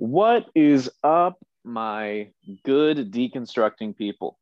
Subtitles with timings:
[0.00, 2.30] What is up, my
[2.64, 4.38] good deconstructing people?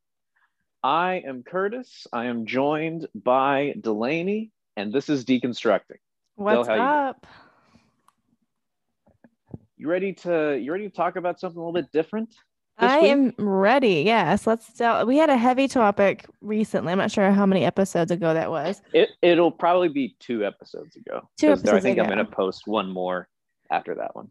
[0.81, 2.07] I am Curtis.
[2.13, 5.97] I am joined by Delaney, and this is Deconstructing.
[6.35, 7.27] What's you up?
[9.75, 12.33] You ready to you ready to talk about something a little bit different?
[12.77, 13.11] I week?
[13.11, 14.03] am ready.
[14.05, 15.05] Yes, let's tell.
[15.05, 16.93] We had a heavy topic recently.
[16.93, 18.81] I'm not sure how many episodes ago that was.
[18.93, 21.27] It it'll probably be two episodes ago.
[21.37, 23.27] Two there- I episodes think I'm gonna post one more
[23.69, 24.29] after that one.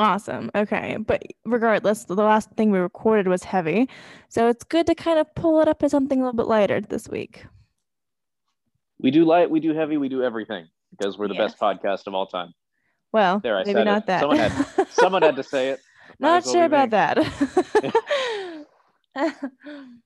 [0.00, 0.50] Awesome.
[0.54, 0.96] Okay.
[0.98, 3.88] But regardless, the last thing we recorded was heavy.
[4.28, 6.80] So it's good to kind of pull it up to something a little bit lighter
[6.80, 7.46] this week.
[8.98, 12.14] We do light, we do heavy, we do everything because we're the best podcast of
[12.14, 12.54] all time.
[13.12, 13.84] Well, There, I maybe said it.
[13.84, 14.20] not that.
[14.20, 15.80] Someone had- Someone had to say it.
[16.18, 17.18] Might not sure about that.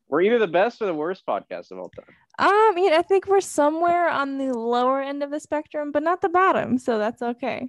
[0.08, 2.04] We're either the best or the worst podcast of all time.
[2.38, 6.02] Um, I mean, I think we're somewhere on the lower end of the spectrum, but
[6.02, 7.68] not the bottom, so that's okay.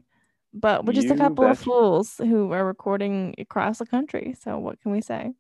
[0.54, 4.36] But we're just a You couple of fools who are recording across the country.
[4.42, 5.34] So what can we say?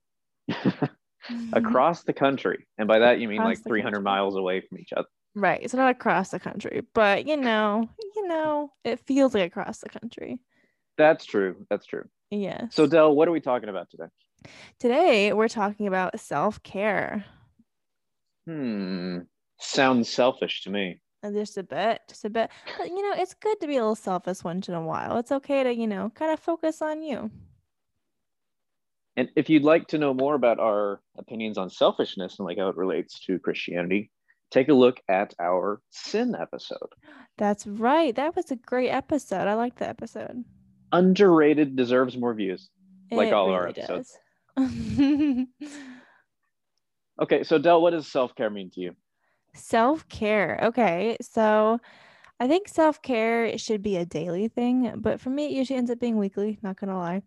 [1.53, 2.67] Across the country.
[2.77, 4.03] And by that you mean Across like 300 country.
[4.03, 5.07] miles away from each other.
[5.35, 5.61] Right.
[5.61, 9.89] It's not across the country, but you know, you know, it feels like across the
[9.89, 10.39] country.
[10.97, 11.65] That's true.
[11.69, 12.05] That's true.
[12.31, 12.75] Yes.
[12.75, 14.05] So Dell, what are we talking about today?
[14.79, 17.25] today we're talking about self-care.
[18.47, 19.19] Hmm.
[19.59, 21.01] Sounds selfish to me.
[21.23, 22.49] Just a bit, just a bit.
[22.77, 25.17] But you know, it's good to be a little selfish once in a while.
[25.17, 27.29] It's okay to, you know, kind of focus on you.
[29.17, 32.69] And if you'd like to know more about our opinions on selfishness and like how
[32.69, 34.11] it relates to Christianity,
[34.49, 36.77] take a look at our sin episode.
[37.37, 38.15] That's right.
[38.15, 39.47] That was a great episode.
[39.47, 40.45] I like the episode.
[40.93, 42.69] Underrated deserves more views.
[43.11, 44.17] Like It all our episodes.
[47.21, 48.95] Okay, so Dell, what does self-care mean to you?
[49.59, 50.59] Self-care.
[50.63, 51.17] Okay.
[51.21, 51.79] So
[52.39, 55.99] I think self-care should be a daily thing, but for me it usually ends up
[55.99, 57.21] being weekly, not gonna lie.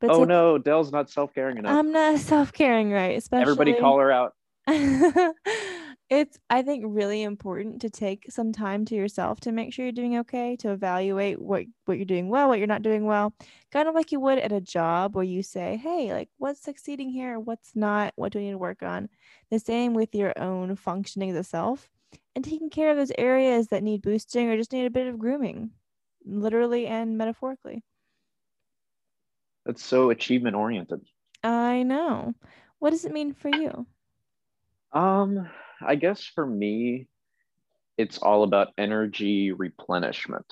[0.00, 1.76] But oh okay- no, Dell's not self-caring enough.
[1.76, 3.16] I'm not self-caring, right?
[3.16, 4.34] Especially Everybody call her out.
[6.08, 9.92] it's I think really important to take some time to yourself to make sure you're
[9.92, 13.34] doing okay, to evaluate what what you're doing well, what you're not doing well,
[13.72, 17.10] kind of like you would at a job where you say, "Hey, like what's succeeding
[17.10, 19.08] here, what's not, what do I need to work on?"
[19.50, 21.90] The same with your own functioning as a self
[22.36, 25.18] and taking care of those areas that need boosting or just need a bit of
[25.18, 25.72] grooming,
[26.24, 27.82] literally and metaphorically.
[29.64, 31.00] That's so achievement oriented.
[31.42, 32.34] I know.
[32.78, 33.86] What does it mean for you?
[34.92, 35.48] Um,
[35.80, 37.08] I guess for me,
[37.98, 40.46] it's all about energy replenishment.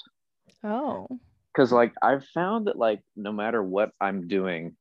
[0.62, 1.06] Oh.
[1.52, 4.76] Because like I've found that like no matter what I'm doing,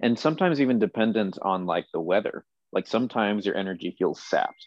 [0.00, 4.66] and sometimes even dependent on like the weather, like sometimes your energy feels sapped.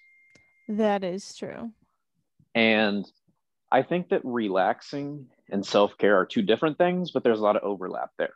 [0.69, 1.71] That is true.
[2.53, 3.05] And
[3.71, 7.63] I think that relaxing and self-care are two different things, but there's a lot of
[7.63, 8.33] overlap there.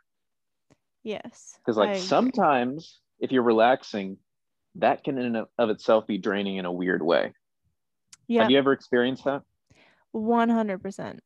[1.02, 1.58] Yes.
[1.58, 4.18] Because like sometimes if you're relaxing,
[4.78, 7.32] that can in and of itself be draining in a weird way.
[8.28, 9.42] Yeah, Have you ever experienced that?
[10.12, 11.20] one hundred percent.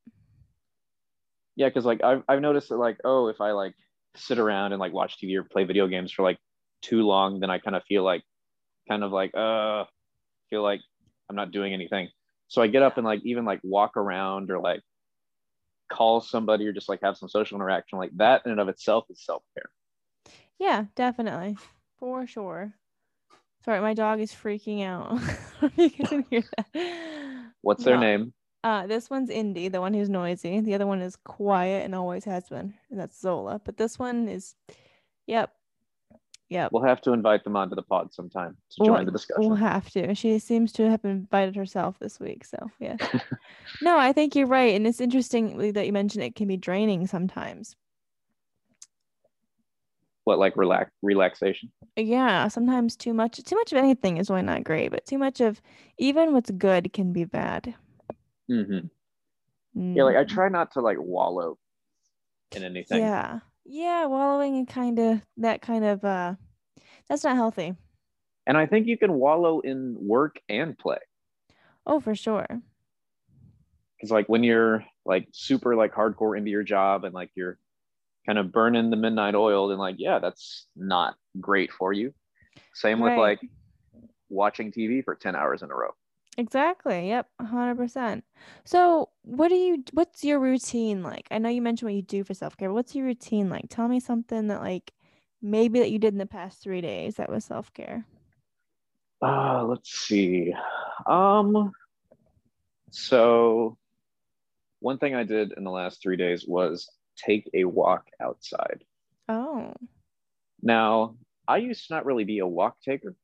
[1.56, 3.75] Yeah, because like I've I've noticed that like oh if I like
[4.16, 6.39] sit around and like watch TV or play video games for like
[6.83, 8.22] too long, then I kind of feel like
[8.89, 9.84] kind of like uh
[10.49, 10.81] feel like
[11.28, 12.09] I'm not doing anything.
[12.49, 14.83] So I get up and like even like walk around or like
[15.93, 19.05] call somebody or just like have some social interaction like that in and of itself
[19.10, 19.71] is self care.
[20.59, 21.56] Yeah, definitely,
[21.99, 22.75] for sure.
[23.65, 25.21] Sorry, my dog is freaking out.
[25.76, 26.66] you can hear that.
[27.60, 28.00] What's their No.
[28.00, 28.32] name?
[28.62, 30.60] Uh, this one's Indy, the one who's noisy.
[30.60, 33.60] The other one is quiet and always has been, and that's Zola.
[33.65, 34.54] But this one is,
[35.26, 35.50] yep,
[36.50, 36.71] yep.
[36.72, 39.48] We'll have to invite them onto the pod sometime to join We'll- the discussion.
[39.48, 40.15] We'll have to.
[40.15, 42.44] She seems to have invited herself this week.
[42.44, 42.97] So, yeah.
[43.82, 44.75] no, I think you're right.
[44.75, 47.77] And it's interesting that you mentioned it can be draining sometimes.
[50.31, 51.73] What like relax relaxation?
[51.97, 55.41] Yeah, sometimes too much too much of anything is really not great, but too much
[55.41, 55.61] of
[55.99, 57.75] even what's good can be bad.
[58.51, 58.87] mm-hmm.
[59.97, 60.29] Yeah, like I Mm.
[60.29, 61.59] try not to like wallow
[62.53, 63.01] in anything.
[63.01, 63.41] Yeah.
[63.65, 66.34] Yeah, wallowing in kind of that kind of uh
[67.09, 67.75] that's not healthy.
[68.47, 70.99] And I think you can wallow in work and play.
[71.87, 72.63] Oh, for sure.
[73.97, 77.59] Because like when you're like super like hardcore into your job and like you're
[78.27, 82.13] kind of burning the midnight oil, and like yeah, that's not great for you.
[82.75, 83.41] Same with like
[84.28, 85.91] watching TV for 10 hours in a row.
[86.39, 87.09] Exactly.
[87.09, 88.22] Yep, 100%.
[88.65, 91.27] So, what do you what's your routine like?
[91.31, 93.67] I know you mentioned what you do for self-care, but what's your routine like?
[93.69, 94.93] Tell me something that like
[95.43, 98.07] maybe that you did in the past 3 days that was self-care.
[99.23, 100.55] Uh, let's see.
[101.07, 101.73] Um,
[102.91, 103.77] so
[104.81, 106.91] one thing I did in the last three days was
[107.25, 108.84] take a walk outside.
[109.28, 109.72] Oh.
[110.63, 111.17] Now,
[111.49, 113.15] I used to not really be a walk taker,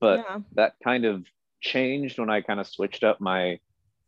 [0.00, 0.38] but yeah.
[0.54, 1.26] that kind of
[1.60, 3.58] changed when I kind of switched up my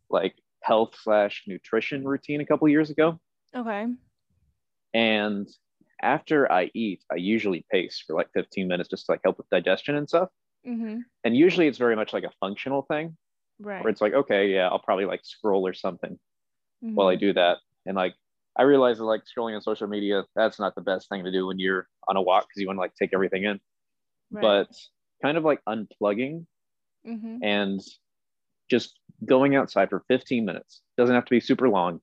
[0.09, 3.19] like health slash nutrition routine a couple years ago.
[3.55, 3.87] Okay.
[4.93, 5.47] And
[6.01, 9.49] after I eat, I usually pace for like 15 minutes just to like help with
[9.49, 10.29] digestion and stuff.
[10.67, 10.99] Mm-hmm.
[11.23, 13.15] And usually it's very much like a functional thing
[13.59, 13.81] Right.
[13.83, 16.19] where it's like, okay, yeah, I'll probably like scroll or something
[16.81, 17.19] while I Mhm.
[17.19, 17.57] do that.
[17.85, 18.15] And like,
[18.57, 21.47] I realize that like scrolling on social media, that's not the best thing to do
[21.47, 23.59] when you're on a walk because you want to like take everything in.
[24.31, 24.41] Right.
[24.41, 24.69] But
[25.21, 26.45] kind of like unplugging
[27.05, 27.39] Mhm.
[27.43, 27.81] and
[28.69, 32.01] just going outside for 15 minutes doesn't have to be super long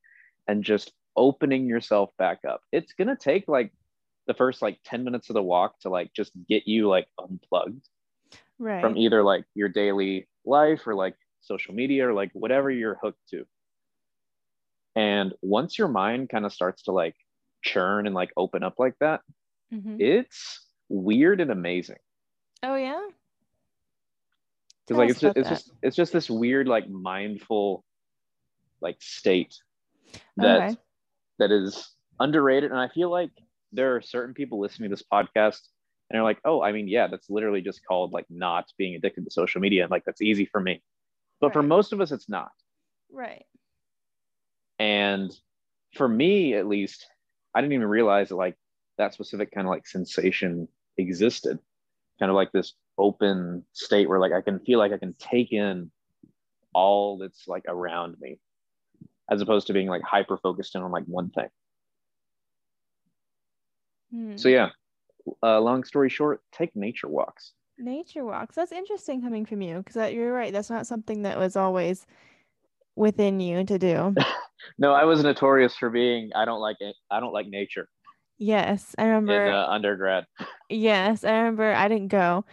[0.48, 3.72] and just opening yourself back up it's going to take like
[4.26, 7.88] the first like 10 minutes of the walk to like just get you like unplugged
[8.58, 8.80] right.
[8.80, 13.28] from either like your daily life or like social media or like whatever you're hooked
[13.28, 13.44] to
[14.94, 17.14] and once your mind kind of starts to like
[17.62, 19.20] churn and like open up like that
[19.72, 20.00] Mhm.
[20.00, 21.96] it's weird and amazing
[22.62, 23.08] Oh yeah.
[24.86, 25.54] because like it's just, it's that.
[25.54, 27.84] just it's just this weird like mindful
[28.80, 29.54] like state
[30.36, 30.76] that Okay.
[31.38, 31.90] that is
[32.20, 33.30] underrated and i feel like
[33.72, 35.60] there are certain people listening to this podcast
[36.10, 39.24] and they're like oh i mean yeah that's literally just called like not being addicted
[39.24, 40.82] to social media and like that's easy for me
[41.40, 42.50] but for most of us it's not
[43.14, 43.44] Right.
[44.78, 45.32] And
[45.94, 47.06] for me at least
[47.54, 48.56] i didn't even realize that like
[48.98, 51.58] that specific kind of like sensation existed
[52.18, 55.52] kind of like this open state where like i can feel like i can take
[55.52, 55.90] in
[56.74, 58.38] all that's like around me
[59.30, 61.48] as opposed to being like hyper focused in on like one thing
[64.12, 64.36] Hmm.
[64.36, 64.68] so yeah
[65.42, 68.54] uh, long story short take nature walks Nature walks.
[68.54, 70.52] That's interesting coming from you because you're right.
[70.52, 72.06] That's not something that was always
[72.96, 74.14] within you to do.
[74.78, 77.88] no i was notorious for being i don't like it i don't like nature
[78.38, 79.50] yes, I in remember.
[79.52, 80.24] uh, undergrad
[80.68, 81.72] Yes, I remember.
[81.74, 82.44] I didn't go,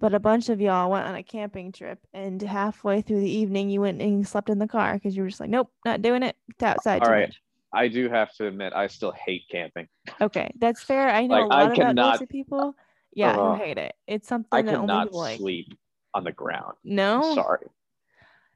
[0.00, 3.68] but a bunch of y'all went on a camping trip, and halfway through the evening,
[3.68, 6.22] you went and slept in the car because you were just like, "Nope, not doing
[6.22, 6.36] it.
[6.48, 7.28] It's outside All right.
[7.28, 7.42] much."
[7.74, 9.88] i do have to admit i still hate camping
[10.20, 11.10] Okay, that's fair.
[11.10, 12.74] I know Like, a I lot of cannot- people.
[13.12, 13.58] Yeah, who Ugh.
[13.58, 13.94] hate it.
[14.06, 15.36] It's something i that only people like.
[15.38, 15.66] sleep
[16.14, 17.66] on the ground No, sorry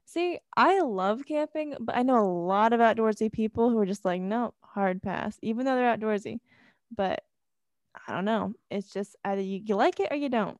[0.05, 4.03] See, I love camping, but I know a lot of outdoorsy people who are just
[4.05, 6.39] like, no, hard pass, even though they're outdoorsy.
[6.95, 7.23] But
[8.07, 8.53] I don't know.
[8.69, 10.57] It's just either you, you like it or you don't.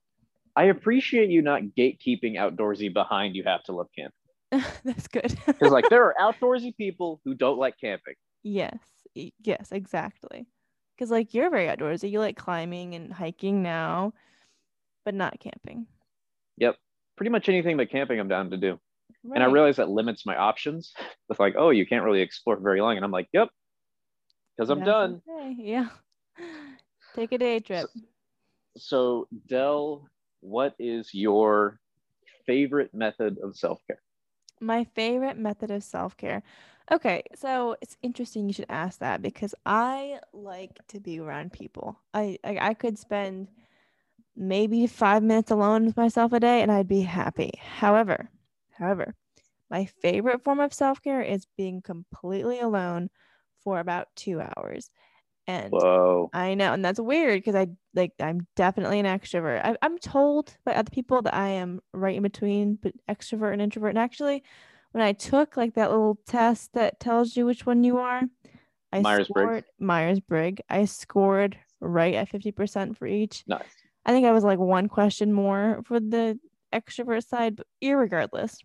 [0.55, 4.13] I appreciate you not gatekeeping outdoorsy behind you have to love camping.
[4.83, 5.37] That's good.
[5.59, 8.15] Because like there are outdoorsy people who don't like camping.
[8.43, 8.77] yes,
[9.15, 10.47] yes, exactly.
[10.95, 12.09] Because like you're very outdoorsy.
[12.11, 14.13] You like climbing and hiking now,
[15.05, 15.87] but not camping.
[16.57, 16.77] Yep.
[17.17, 18.79] Pretty much anything but camping I'm down to do.
[19.23, 20.93] And I realize that limits my options
[21.29, 22.95] with like, oh, you can't really explore very long.
[22.95, 23.49] And I'm like, yep,
[24.55, 25.21] because I'm That's done.
[25.29, 25.89] okay, Yeah.
[27.13, 27.89] Take a day trip.
[28.77, 30.07] So Dell,
[30.39, 31.79] what is your
[32.45, 33.99] favorite method of self-care?
[34.59, 36.43] My favorite method of self care.
[36.91, 41.99] Okay, so it's interesting you should ask that because I like to be around people.
[42.13, 43.47] I, I I could spend
[44.35, 47.51] maybe five minutes alone with myself a day and I'd be happy.
[47.61, 48.29] However,
[48.81, 49.15] however,
[49.69, 53.09] my favorite form of self care is being completely alone
[53.63, 54.89] for about two hours.
[55.47, 56.29] And Whoa.
[56.33, 59.61] I know, and that's weird because I like I'm definitely an extrovert.
[59.63, 63.61] I, I'm told by other people that I am right in between, but extrovert and
[63.61, 63.89] introvert.
[63.91, 64.43] And actually,
[64.91, 68.23] when I took like that little test that tells you which one you are,
[68.93, 69.27] I Myers-Briggs?
[69.27, 70.61] scored Myers Briggs.
[70.69, 73.43] I scored right at fifty percent for each.
[73.47, 73.75] Nice.
[74.05, 76.39] I think I was like one question more for the
[76.73, 78.57] extrovert side, but irregardless,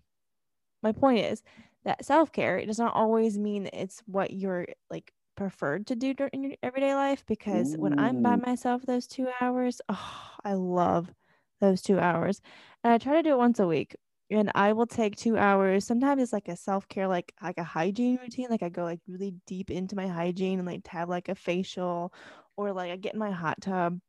[0.86, 1.42] my point is
[1.84, 6.14] that self care it does not always mean it's what you're like preferred to do
[6.32, 7.24] in your everyday life.
[7.26, 11.12] Because when I'm by myself those two hours, oh, I love
[11.60, 12.40] those two hours,
[12.84, 13.96] and I try to do it once a week.
[14.30, 15.84] And I will take two hours.
[15.84, 18.48] Sometimes it's like a self care, like like a hygiene routine.
[18.50, 22.12] Like I go like really deep into my hygiene and like have like a facial,
[22.56, 24.00] or like I get in my hot tub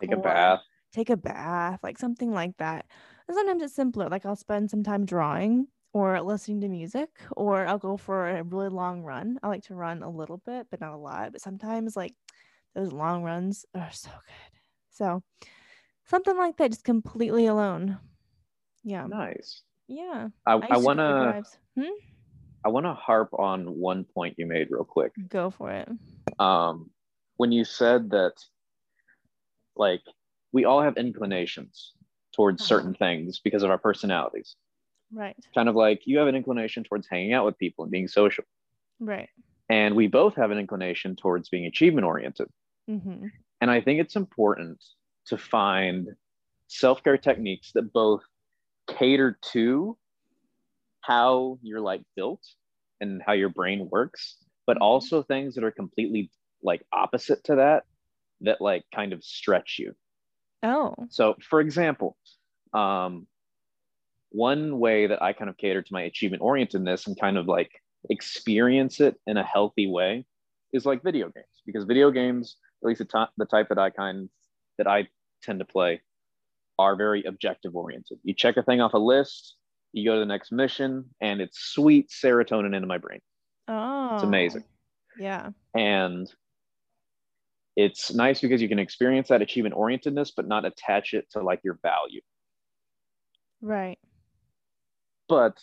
[0.00, 0.62] Take a bath.
[0.92, 2.86] take a bath, like something like that.
[3.28, 7.66] And sometimes it's simpler, like I'll spend some time drawing or listening to music, or
[7.66, 9.38] I'll go for a really long run.
[9.42, 11.32] I like to run a little bit, but not a lot.
[11.32, 12.14] But sometimes, like
[12.74, 14.60] those long runs are so good.
[14.90, 15.22] So
[16.04, 17.98] something like that, just completely alone.
[18.84, 19.62] Yeah, Nice.
[19.88, 20.28] yeah.
[20.46, 21.32] I, I to go for wanna.
[21.76, 21.94] Hmm?
[22.64, 25.12] I wanna harp on one point you made real quick.
[25.28, 25.88] Go for it.
[26.38, 26.90] um,
[27.38, 28.34] when you said that
[29.76, 30.02] like
[30.52, 31.92] we all have inclinations
[32.34, 32.68] towards Uh-huh.
[32.68, 34.56] certain things because of our personalities
[35.12, 38.08] Right, kind of like you have an inclination towards hanging out with people and being
[38.08, 38.44] social
[39.00, 39.28] right.
[39.68, 42.48] and we both have an inclination towards being achievement oriented
[42.90, 43.26] Mm-hmm.
[43.60, 44.82] And I think it's important
[45.26, 46.08] to find
[46.68, 48.22] self care techniques that both
[48.86, 49.96] cater to
[51.00, 52.42] how you're like built
[53.00, 54.36] and how your brain works,
[54.66, 56.30] but also things that are completely
[56.62, 57.84] like opposite to that,
[58.42, 59.94] that like kind of stretch you.
[60.62, 60.94] Oh.
[61.10, 62.16] So, for example,
[62.72, 63.26] um,
[64.36, 67.70] one way that I kind of cater to my achievement orientedness and kind of like
[68.10, 70.26] experience it in a healthy way
[70.74, 73.88] is like video games because video games, at least the, t- the type that I
[73.88, 74.28] kind
[74.76, 75.08] that I
[75.42, 76.02] tend to play,
[76.78, 78.18] are very objective oriented.
[78.24, 79.56] You check a thing off a list,
[79.94, 83.20] you go to the next mission, and it's sweet serotonin into my brain.
[83.68, 84.16] Oh.
[84.16, 84.64] It's amazing.
[85.18, 85.50] Yeah.
[85.74, 86.30] And
[87.74, 91.60] it's nice because you can experience that achievement orientedness, but not attach it to like
[91.64, 92.20] your value.
[93.62, 93.98] Right.
[95.28, 95.58] But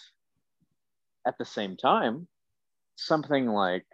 [1.25, 2.27] at the same time,
[2.95, 3.85] something like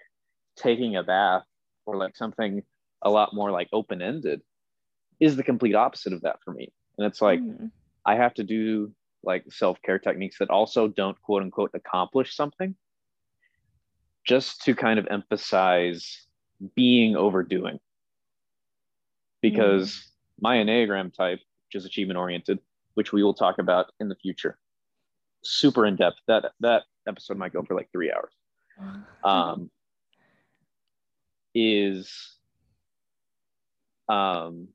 [0.56, 1.46] taking a bath
[1.86, 2.64] or like something
[3.02, 4.42] a lot more like open ended
[5.20, 6.72] is the complete opposite of that for me.
[6.98, 7.72] And it's like Mm.
[8.06, 12.76] I have to do like self care techniques that also don't quote unquote accomplish something
[14.26, 16.26] just to kind of emphasize
[16.76, 17.80] being overdoing.
[19.42, 20.12] Because
[20.42, 22.60] my Enneagram type, which is achievement oriented,
[22.96, 24.58] which we will talk about in the future,
[25.44, 26.18] super in depth.
[26.28, 28.34] That that episode might go for like three hours.
[29.24, 29.70] Um,
[31.54, 32.38] is
[34.08, 34.70] um,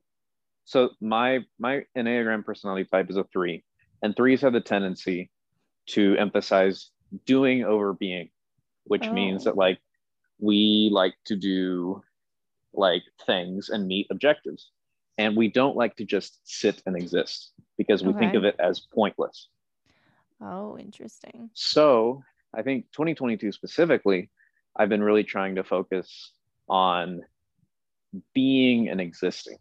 [0.64, 3.64] so my my Enneagram personality type is a three,
[4.02, 5.30] and threes have the tendency
[5.86, 6.90] to emphasize
[7.26, 8.30] doing over being,
[8.84, 9.50] which means Oh.
[9.50, 9.78] that like
[10.38, 12.02] we like to do
[12.72, 14.70] like things and meet objectives,
[15.18, 18.80] and we don't like to just sit and exist because we think of it as
[18.80, 19.48] pointless.
[20.40, 21.50] Oh, interesting.
[21.54, 22.22] So
[22.54, 24.30] I think 2022 specifically,
[24.76, 26.32] I've been really trying to focus
[26.68, 27.22] on
[28.34, 29.58] being and existing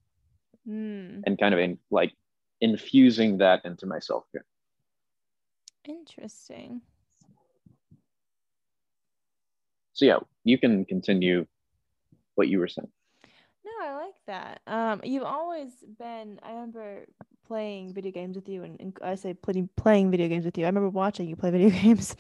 [0.68, 1.24] Mm.
[1.26, 2.14] and kind of in, like
[2.62, 4.46] infusing that into my self care.
[5.84, 6.82] Interesting.
[9.92, 11.46] So yeah, you can continue
[12.36, 12.88] what you were saying.
[14.28, 14.72] No, I like that.
[14.72, 16.40] Um, you've always been.
[16.44, 17.06] I remember
[17.48, 20.66] playing video games with you, and, and I say playing playing video games with you.
[20.66, 22.16] I remember watching you play video games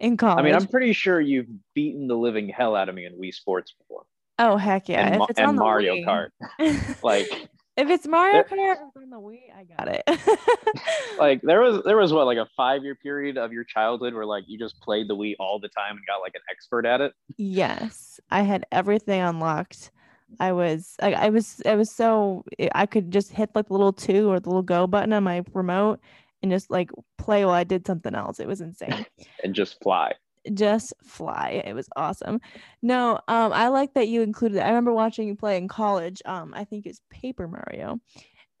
[0.00, 0.40] in college.
[0.40, 3.32] I mean, I'm pretty sure you've beaten the living hell out of me in Wii
[3.34, 4.04] Sports before.
[4.38, 5.06] oh heck yeah!
[5.06, 6.98] and, If it's on Mario Wii- Kart.
[7.02, 7.28] Like
[7.76, 11.16] if it's Mario there- Kart on the Wii, I got it.
[11.18, 14.26] like there was there was what like a five year period of your childhood where
[14.26, 17.00] like you just played the Wii all the time and got like an expert at
[17.00, 17.12] it.
[17.36, 19.90] Yes, I had everything unlocked.
[20.40, 23.92] I was I, I was I was so I could just hit like the little
[23.92, 26.00] two or the little go button on my remote
[26.42, 28.40] and just like play while I did something else.
[28.40, 29.06] It was insane.
[29.44, 30.12] and just fly.
[30.52, 31.62] just fly.
[31.64, 32.40] It was awesome.
[32.82, 34.60] No, um, I like that you included.
[34.60, 36.20] I remember watching you play in college.
[36.26, 37.98] Um, I think it's Paper Mario,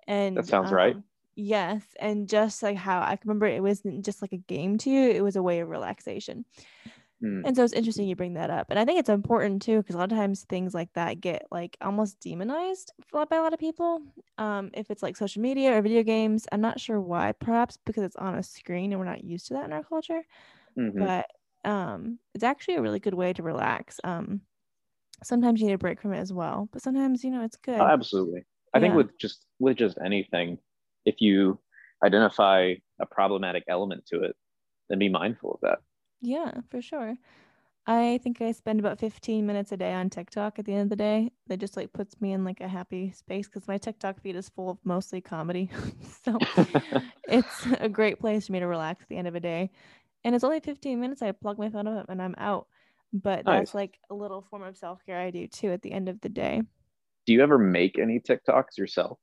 [0.06, 0.96] and That sounds right.
[0.96, 1.04] um,
[1.36, 5.10] Yes, and just like how I remember, it wasn't just like a game to you;
[5.10, 6.44] it was a way of relaxation.
[7.20, 7.44] Hmm.
[7.44, 9.94] And so it's interesting you bring that up, and I think it's important too because
[9.94, 13.58] a lot of times things like that get like almost demonized by a lot of
[13.60, 14.02] people.
[14.38, 17.32] Um, if it's like social media or video games, I'm not sure why.
[17.32, 20.22] Perhaps because it's on a screen and we're not used to that in our culture
[20.76, 21.08] Mhm.
[21.08, 21.26] but
[21.64, 24.42] um it's actually a really good way to relax um
[25.24, 27.80] sometimes you need a break from it as well but sometimes you know it's good
[27.80, 28.44] Oh, absolutely.
[28.72, 30.58] I think with just with just anything,
[31.04, 31.60] if you
[32.04, 34.36] identify a problematic element to it,
[34.88, 35.78] then be mindful of that.
[36.24, 37.16] Yeah for sure
[37.86, 40.88] i think i spend about 15 minutes a day on tiktok at the end of
[40.88, 44.20] the day that just like puts me in like a happy space because my tiktok
[44.20, 45.70] feed is full of mostly comedy
[46.24, 46.38] so
[47.28, 49.70] it's a great place for me to relax at the end of a day
[50.24, 52.66] and it's only 15 minutes i plug my phone up and i'm out
[53.12, 53.58] but Nice.
[53.58, 56.28] that's like a little form of self-care i do too at the end of the
[56.28, 56.62] day
[57.26, 59.18] Do you ever make any TikToks yourself?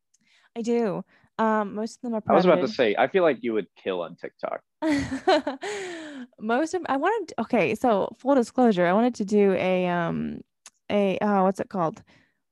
[0.55, 1.03] I do.
[1.37, 3.53] Um, most of them are probably I was about to say, I feel like you
[3.53, 4.61] would kill on TikTok.
[6.39, 10.41] most of I wanted okay, so full disclosure, I wanted to do a um
[10.89, 12.03] a uh what's it called?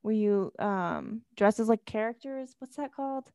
[0.02, 2.54] Where you um dress as like characters?
[2.58, 3.30] What's that called?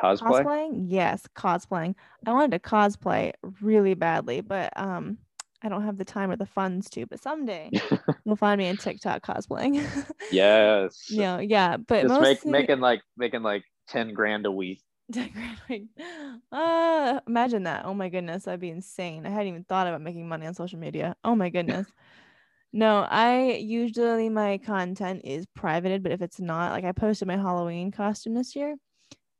[0.00, 0.44] Cosplay?
[0.44, 0.84] Cosplaying?
[0.88, 1.94] Yes, cosplaying.
[2.26, 5.18] I wanted to cosplay really badly, but um
[5.62, 7.70] I don't have the time or the funds to, but someday
[8.24, 9.86] you'll find me in TikTok cosplaying.
[10.30, 11.06] Yes.
[11.08, 11.76] yeah, yeah.
[11.76, 14.82] But Just mostly make making like making like 10 grand a week.
[15.12, 15.88] Ten grand a week.
[16.50, 17.84] Uh, imagine that.
[17.84, 19.26] Oh my goodness, that'd be insane.
[19.26, 21.14] I hadn't even thought about making money on social media.
[21.24, 21.86] Oh my goodness.
[22.72, 27.36] No, I usually my content is privated, but if it's not, like I posted my
[27.36, 28.76] Halloween costume this year.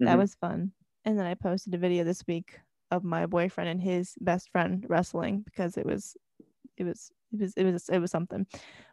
[0.00, 0.18] That Mhm.
[0.18, 0.72] was fun.
[1.04, 4.84] And then I posted a video this week of my boyfriend and his best friend
[4.88, 6.16] wrestling because it was
[6.76, 8.46] it was it was it was it was something.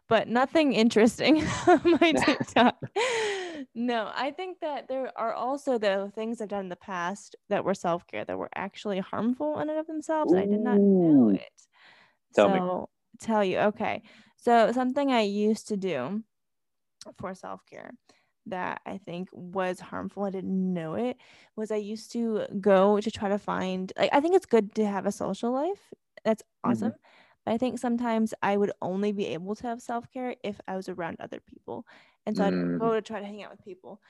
[0.08, 2.76] But nothing interesting on my TikTok.
[3.74, 7.64] No, I think that there are also the things I've done in the past that
[7.64, 10.32] were self care that were actually harmful in and of themselves.
[10.32, 11.66] And I did not know it.
[12.34, 12.60] Tell me.
[12.60, 12.90] so,
[13.20, 13.58] tell you.
[13.58, 14.02] Okay.
[14.36, 16.24] So, something I used to do
[17.18, 17.92] for self care
[18.46, 21.18] that I think was harmful, I didn't know it,
[21.56, 24.86] was I used to go to try to find, like, I think it's good to
[24.86, 25.92] have a social life.
[26.24, 26.92] That's Mhm.
[26.92, 26.94] awesome.
[27.44, 30.76] But I think sometimes I would only be able to have self care if I
[30.76, 31.86] was around other people.
[32.26, 32.78] And so I'd Mm.
[32.78, 34.00] go to try to hang out with people.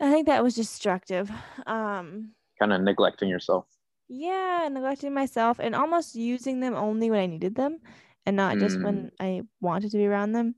[0.00, 1.30] I think that was destructive.
[1.66, 3.68] Um, Kind of neglecting yourself.
[4.08, 7.78] yeah, neglecting myself and almost using them only when I needed them
[8.26, 10.56] and not just when I wanted to be around them.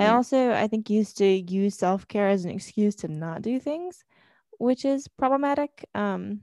[0.00, 0.08] I Mhm.
[0.08, 4.04] also, I think, used to use self care as an excuse to not do things,
[4.58, 5.86] which is problematic.
[5.94, 6.42] Um,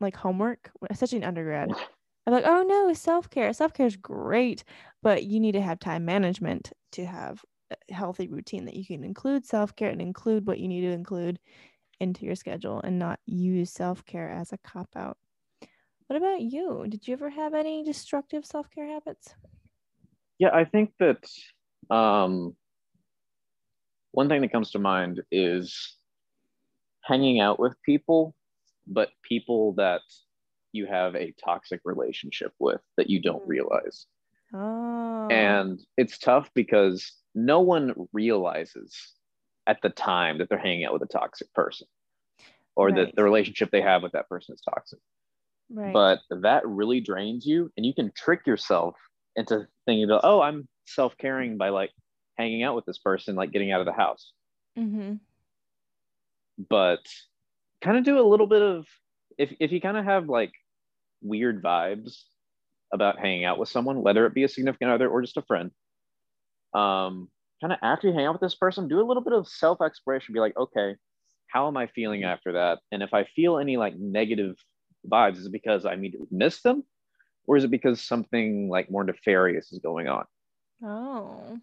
[0.00, 1.76] like homework, especially in undergrad.
[2.26, 3.52] I'm like, oh no, self care.
[3.52, 4.64] Self care is great,
[5.02, 9.04] but you need to have time management to have a healthy routine that you can
[9.04, 11.38] include self care and include what you need to include
[12.00, 15.18] into your schedule and not use self care as a cop out.
[16.06, 16.86] What about you?
[16.88, 19.34] Did you ever have any destructive self care habits?
[20.38, 21.24] Yeah, I think that
[21.94, 22.56] um,
[24.12, 25.96] one thing that comes to mind is
[27.02, 28.34] hanging out with people,
[28.86, 30.02] but people that
[30.74, 33.48] you have a toxic relationship with that you don't Mm.
[33.48, 34.06] realize.
[34.52, 39.14] Oh, And it's tough because no one realizes
[39.66, 41.88] at the time that they're hanging out with a toxic person
[42.76, 42.96] or Right.
[43.06, 44.98] that the relationship they have with that person is toxic.
[45.70, 45.92] right.
[45.92, 48.96] But that really drains you, and you can trick yourself
[49.36, 51.92] into thinking, about, oh, I'm self caring by like
[52.36, 54.32] hanging out with this person, like getting out of the house.
[54.76, 55.14] mm-hmm.
[56.68, 57.00] But
[57.80, 58.86] kind of do a little bit of,
[59.38, 60.52] if, if you kind of have like
[61.24, 62.22] weird vibes
[62.92, 65.70] about hanging out with someone, whether it be a significant other or just a friend,
[66.74, 67.28] um,
[67.60, 69.80] kind of after you hang out with this person, do a little bit of self
[69.80, 70.34] exploration.
[70.34, 70.96] Be like, okay,
[71.48, 72.80] how am I feeling after that?
[72.92, 74.56] And if I feel any like negative
[75.08, 76.84] vibes, is it because I immediately miss them?
[77.46, 80.24] Or is it because something like more nefarious is going on?
[80.82, 81.58] Oh.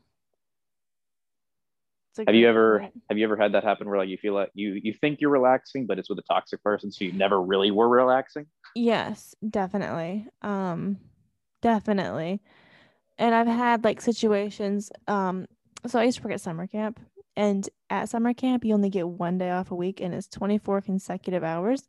[2.18, 3.02] Have you ever point.
[3.10, 5.30] have you ever had that happen where like you feel like you you think you're
[5.30, 8.48] relaxing, but it's with a toxic person, so you never really were relaxing?
[8.76, 10.28] Yes, definitely.
[10.42, 10.98] Um,
[11.62, 12.42] definitely.
[13.18, 14.92] And I've had like situations.
[15.08, 15.48] Um,
[15.88, 17.00] so I used to work at summer camp,
[17.36, 20.82] and at summer camp, you only get one day off a week, and it's 24
[20.82, 21.88] consecutive hours.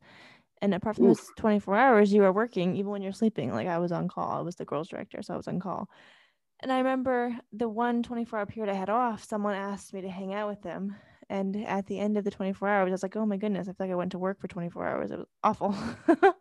[0.62, 1.18] And apart from Oof.
[1.18, 3.52] those 24 hours, you are working even when you're sleeping.
[3.52, 4.32] Like I was on call.
[4.32, 5.88] I was the girls director, so I was on call.
[6.60, 10.10] And I remember the one 24 hour period I had off, someone asked me to
[10.10, 10.96] hang out with them.
[11.32, 13.72] And at the end of the 24 hours, I was like, oh my goodness, I
[13.72, 15.10] feel like I went to work for 24 hours.
[15.10, 15.74] It was awful.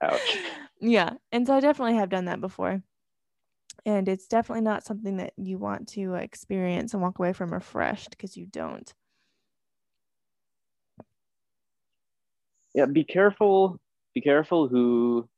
[0.04, 0.38] Ouch.
[0.84, 1.12] Yeah.
[1.32, 2.82] And so I definitely have done that before.
[3.86, 8.10] And it's definitely not something that you want to experience and walk away from refreshed
[8.10, 8.91] because you don't.
[12.73, 13.80] Yeah, be careful.
[14.15, 15.30] Be careful who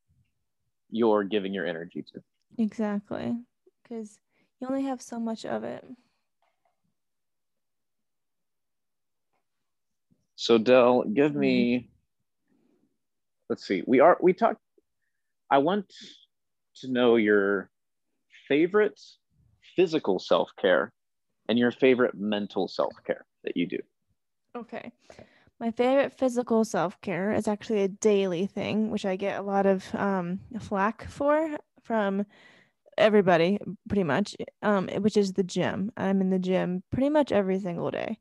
[0.90, 2.24] you're giving your energy to.
[2.58, 3.36] Exactly.
[3.84, 4.18] Because
[4.62, 5.86] you only have so much of it.
[10.44, 11.88] So Dell, give me.
[13.48, 13.82] Let's see.
[13.88, 14.60] We are we talked.
[15.50, 15.90] I want
[16.82, 17.70] to know your
[18.50, 19.00] favorite
[19.78, 20.92] physical self care
[21.48, 23.78] and your favorite mental self care that you do.
[24.54, 24.92] Okay.
[25.62, 29.66] My favorite physical self care is actually a daily thing, which I get a lot
[29.66, 32.26] of um, flack for from
[32.98, 35.94] everybody, pretty much, um, which is the gym.
[35.96, 38.20] I'm in the gym pretty much every single day.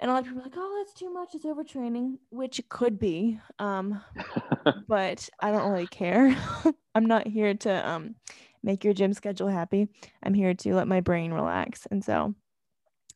[0.00, 1.34] And a lot of people are like, oh, that's too much.
[1.34, 3.38] It's overtraining, which it could be.
[3.58, 4.02] Um,
[4.88, 6.36] but I don't really care.
[6.94, 8.16] I'm not here to um,
[8.62, 9.88] make your gym schedule happy.
[10.22, 11.86] I'm here to let my brain relax.
[11.90, 12.34] And so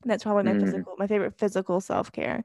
[0.04, 0.60] that's probably my Mm.
[0.60, 2.44] physical, my favorite physical self care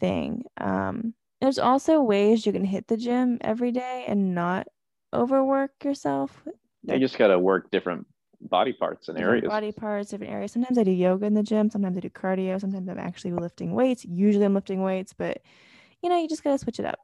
[0.00, 0.44] thing.
[0.58, 4.66] Um, there's also ways you can hit the gym every day and not
[5.12, 6.42] overwork yourself.
[6.82, 8.06] you just gotta work different
[8.40, 9.48] body parts and areas.
[9.48, 10.52] body parts, different areas.
[10.52, 11.70] Sometimes I do yoga in the gym.
[11.70, 12.60] Sometimes I do cardio.
[12.60, 14.04] Sometimes I'm actually lifting weights.
[14.04, 15.42] Usually I'm lifting weights, but
[16.02, 16.98] you know, you just gotta switch it up.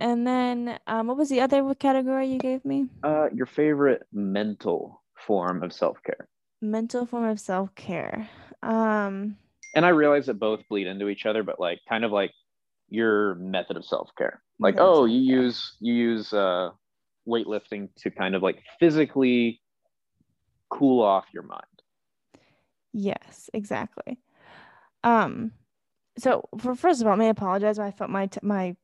[0.00, 2.86] And then, um, what was the other category you gave me?
[3.02, 6.28] Uh, your favorite mental form of self care.
[6.60, 8.28] Mental form of self care.
[8.62, 9.36] Um,
[9.74, 12.32] And I realize that both bleed into each other, but like kind of like
[12.88, 14.42] your method of self care.
[14.58, 16.70] Like, oh, you use you use uh,
[17.26, 19.60] weightlifting to kind of like physically
[20.72, 21.62] cool off your mind.
[22.92, 24.18] yes, exactly.
[25.04, 25.52] Um,
[26.18, 27.78] so for first of all, may I apologize.
[27.78, 28.76] My phone, my t- my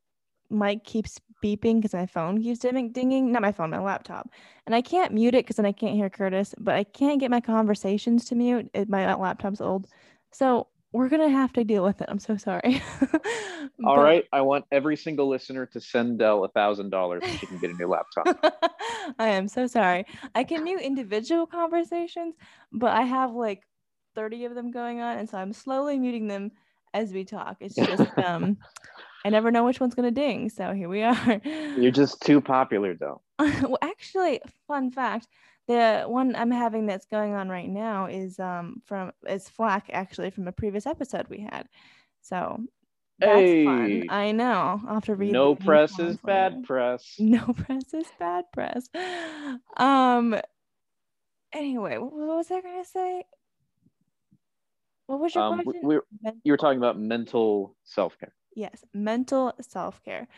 [0.51, 3.33] mic keeps beeping because my phone keeps ding- dinging.
[3.33, 4.31] Not my phone, my laptop,
[4.66, 6.55] and I can't mute it because then I can't hear Curtis.
[6.59, 8.70] But I can't get my conversations to mute.
[8.74, 9.88] It, my laptop's old,
[10.33, 12.09] so we're gonna have to deal with it.
[12.09, 12.83] I'm so sorry.
[13.85, 14.03] All but...
[14.03, 17.59] right, I want every single listener to send Dell a thousand dollars so she can
[17.59, 18.27] get a new laptop.
[19.18, 20.07] I am so sorry.
[20.35, 22.35] I can do individual conversations,
[22.72, 23.62] but I have like
[24.14, 26.53] 30 of them going on, and so I'm slowly muting them
[26.94, 27.59] as we talk.
[27.61, 28.57] It's just um
[29.24, 30.48] I never know which one's gonna ding.
[30.48, 31.40] So here we are.
[31.44, 33.20] You're just too popular though.
[33.38, 35.29] well, actually, fun fact,
[35.68, 40.31] the one I'm having that's going on right now is um from is flack actually
[40.31, 41.68] from a previous episode we had.
[42.22, 42.59] So
[43.18, 44.04] that's hey, fun.
[44.09, 44.81] I know.
[44.87, 45.33] I'll have to read.
[45.33, 47.16] No press is bad press.
[47.18, 48.88] No press is bad press.
[49.76, 50.40] Um.
[51.52, 53.24] Anyway, what was I gonna say?
[55.07, 55.83] What was your um, question?
[55.83, 55.98] We
[56.44, 58.33] you were talking about mental self care.
[58.54, 60.28] Yes, mental self care.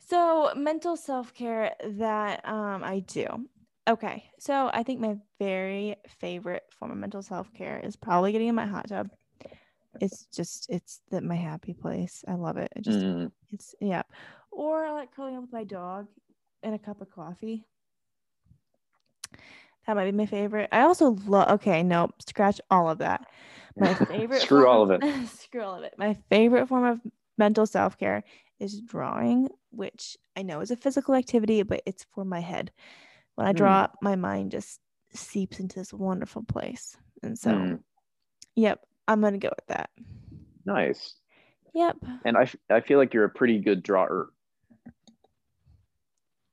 [0.00, 3.46] So mental self care that um I do.
[3.86, 8.48] Okay, so I think my very favorite form of mental self care is probably getting
[8.48, 9.10] in my hot tub.
[10.00, 12.24] It's just it's the, my happy place.
[12.26, 12.72] I love it.
[12.74, 13.30] It just mm.
[13.52, 14.02] it's yeah.
[14.50, 16.06] Or I like curling up with my dog
[16.62, 17.66] and a cup of coffee.
[19.86, 20.70] That might be my favorite.
[20.72, 21.48] I also love.
[21.50, 23.26] Okay, no, scratch all of that.
[23.76, 24.40] My favorite.
[24.40, 25.28] screw all of it.
[25.38, 25.94] screw all of it.
[25.98, 27.00] My favorite form of
[27.36, 28.24] mental self care
[28.58, 32.70] is drawing, which I know is a physical activity, but it's for my head
[33.34, 33.92] when I draw, mm.
[34.02, 34.80] my mind just
[35.12, 36.96] seeps into this wonderful place.
[37.22, 37.78] And so, mm.
[38.54, 39.90] yep, I'm going to go with that.
[40.64, 41.14] Nice.
[41.74, 41.96] Yep.
[42.24, 44.28] And I, I feel like you're a pretty good drawer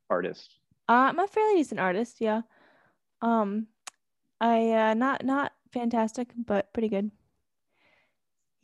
[0.10, 0.56] artist.
[0.90, 2.18] Uh, I'm a fairly decent artist.
[2.20, 2.42] Yeah.
[3.22, 3.68] Um,
[4.40, 7.12] I, uh, not, not fantastic, but pretty good.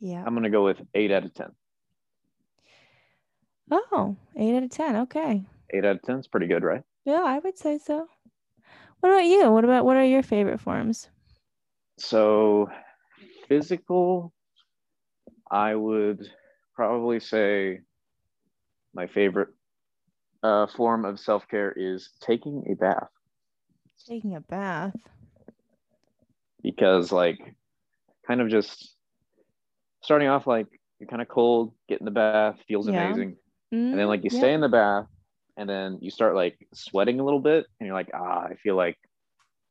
[0.00, 0.22] Yeah.
[0.24, 1.46] I'm going to go with eight out of 10.
[3.70, 4.96] Oh, eight out of 10.
[4.96, 5.44] Okay.
[5.70, 6.82] Eight out of 10 is pretty good, right?
[7.08, 8.06] Yeah, I would say so.
[9.00, 9.50] What about you?
[9.50, 11.08] What about what are your favorite forms?
[11.98, 12.68] So,
[13.48, 14.34] physical,
[15.50, 16.30] I would
[16.74, 17.80] probably say
[18.92, 19.48] my favorite
[20.42, 23.08] uh, form of self care is taking a bath.
[24.06, 24.92] Taking a bath.
[26.62, 27.38] Because, like,
[28.26, 28.96] kind of just
[30.02, 30.66] starting off like
[31.00, 33.02] you're kind of cold, get in the bath, feels yeah.
[33.02, 33.36] amazing.
[33.72, 34.40] Mm, and then, like, you yeah.
[34.40, 35.06] stay in the bath,
[35.58, 38.76] and then you start like sweating a little bit and you're like ah i feel
[38.76, 38.96] like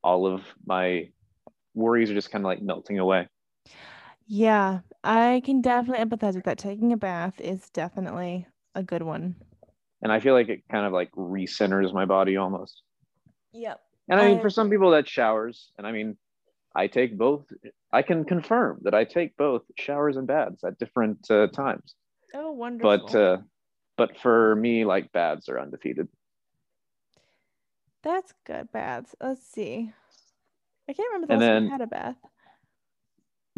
[0.04, 1.10] all of my
[1.73, 3.28] worries are just kind of like melting away.
[4.28, 6.58] Yeah i can definitely empathize with that.
[6.58, 8.45] Taking a bath is definitely
[8.76, 9.36] a good one.
[10.02, 12.82] And i feel like it kind of like recenters my body almost.
[13.54, 13.80] Yep.
[14.10, 16.17] And i mean for some people that showers and i mean
[16.76, 17.45] i take both
[17.93, 21.95] i can confirm that i take both showers and baths at different uh, times.
[22.34, 23.38] Oh wonderful but uh
[23.98, 26.08] but for me, like baths are undefeated.
[28.04, 28.72] That's good.
[28.72, 29.16] Baths.
[29.20, 29.92] Let's see.
[30.88, 32.16] I can't remember the and last time I had a bath.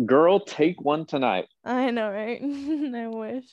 [0.06, 1.48] Girl, take one tonight.
[1.66, 2.42] I know, right?
[2.96, 3.46] I wish.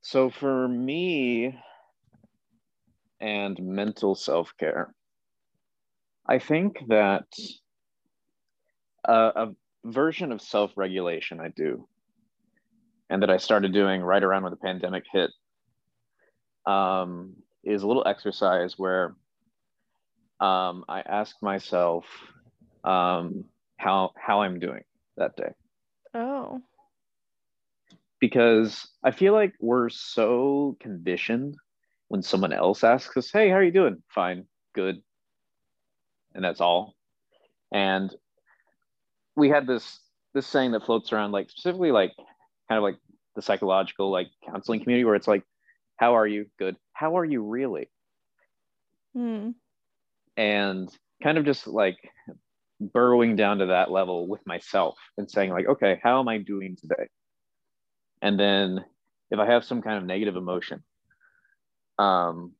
[0.00, 1.58] So for me
[3.20, 4.94] and mental self care,
[6.26, 7.26] I think that
[9.04, 11.88] a, a version of self regulation I do
[13.10, 15.30] and that I started doing right around when the pandemic hit
[16.66, 19.16] um, is a little exercise where
[20.40, 22.04] um, I ask myself
[22.84, 23.44] um,
[23.76, 24.82] how how I'm doing
[25.16, 25.52] that day.
[26.14, 26.60] Oh.
[28.20, 31.56] Because I feel like we're so conditioned
[32.08, 35.02] when someone else asks us, "Hey, how are you doing?" Fine, good,
[36.34, 36.94] and that's all.
[37.72, 38.14] And
[39.36, 40.00] we had this
[40.34, 42.12] this saying that floats around, like specifically like
[42.68, 42.96] kind of like
[43.34, 45.44] the psychological like counseling community where it's like
[45.96, 46.46] how are you?
[46.58, 46.76] Good.
[46.92, 47.88] How are you really?
[49.14, 49.50] Hmm.
[50.36, 50.88] and
[51.22, 51.96] kind of just like
[52.80, 56.76] burrowing down to that level with myself and saying like okay how am i doing
[56.76, 57.08] today?
[58.22, 58.84] And then
[59.30, 60.84] if i have some kind of negative emotion
[61.98, 62.52] um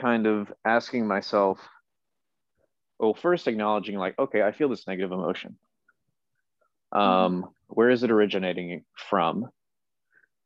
[0.00, 1.58] kind of asking myself
[2.98, 5.58] well first acknowledging like okay i feel this negative emotion
[6.92, 9.48] um where is it originating from?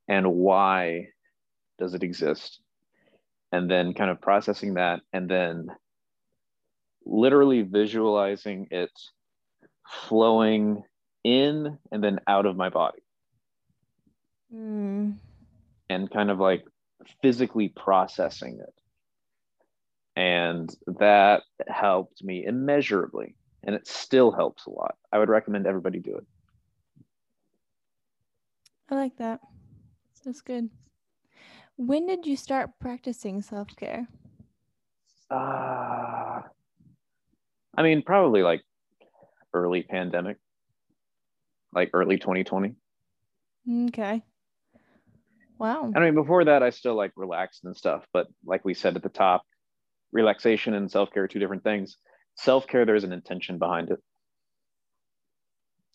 [0.09, 1.09] And why
[1.79, 2.61] does it exist?
[3.53, 5.69] And then kind of processing that and then
[7.05, 8.91] literally visualizing it
[9.87, 10.83] flowing
[11.25, 13.03] in and then out of my body.
[14.53, 15.15] Mm.
[15.89, 16.65] and kind of like
[17.23, 18.75] physically processing it.
[20.17, 25.99] And that helped me immeasurably and it still helps a lot i would recommend everybody
[25.99, 26.27] do it
[28.91, 29.41] I like that.
[30.25, 30.69] That's good.
[31.77, 34.09] When did you start practicing self care?
[35.31, 36.43] Uh,
[37.77, 38.63] I mean, probably like
[39.55, 40.39] early pandemic.
[41.73, 42.75] like early 2020.
[43.89, 44.23] Okay.
[45.59, 45.93] Wow.
[45.95, 48.05] I mean, before that, I still like relaxed and stuff.
[48.13, 49.43] But like we said at the top,
[50.11, 51.97] relaxation and self care are two different things.
[52.37, 53.99] Self care, there's an intention behind it.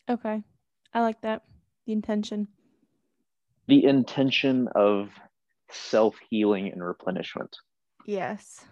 [0.09, 0.43] Okay.
[0.93, 1.43] I like that.
[1.85, 2.47] The intention.
[3.67, 5.09] The intention of
[5.71, 7.55] self healing and replenishment.
[8.05, 8.63] Yes.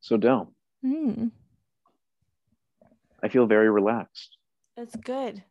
[0.00, 1.28] So, Dell, Hmm.
[3.22, 4.36] I feel very relaxed.
[4.76, 5.42] That's good.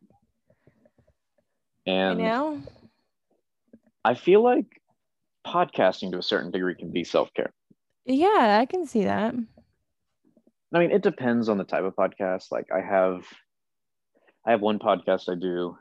[1.86, 2.62] And you know?
[4.04, 4.80] I feel like
[5.46, 7.52] podcasting to a certain degree can be self care.
[8.04, 9.34] Yeah, I can see that.
[10.74, 12.46] I mean, it depends on the type of podcast.
[12.50, 13.22] Like I have,
[14.46, 15.76] I have one podcast I do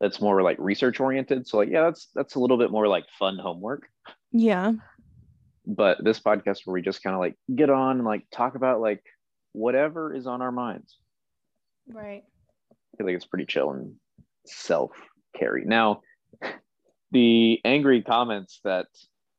[0.00, 1.46] that's more like research oriented.
[1.46, 3.84] So like, yeah, that's that's a little bit more like fun homework.
[4.32, 4.72] Yeah.
[5.64, 8.80] But this podcast where we just kind of like get on and like talk about
[8.80, 9.02] like
[9.52, 10.96] whatever is on our minds.
[11.88, 12.24] Right.
[12.72, 13.94] I feel like it's pretty chill and
[14.44, 14.90] self
[15.38, 15.64] carry.
[15.64, 16.00] Now,
[17.12, 18.86] the angry comments that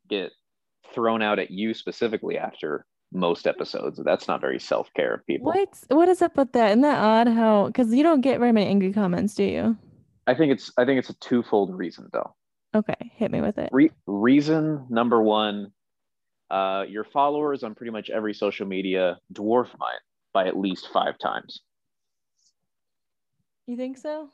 [0.09, 0.31] get
[0.93, 5.47] thrown out at you specifically after most episodes, that's not very self care of people.
[5.47, 6.69] What what is up with that?
[6.69, 9.77] Isn't that odd how because you don't get very many angry comments, do you?
[10.25, 12.35] I think it's I think it's a twofold reason though.
[12.75, 13.69] Okay, hit me with it.
[13.71, 15.71] Re- reason number one,
[16.49, 19.99] uh, your followers on pretty much every social media dwarf mine
[20.33, 21.61] by at least five times.
[23.67, 24.29] You think so?